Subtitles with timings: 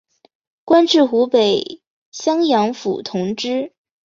[0.65, 3.71] 官至湖北襄阳府同知。